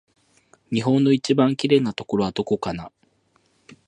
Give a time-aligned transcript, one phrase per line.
[0.73, 2.91] 日本の一番きれいなところはどこかな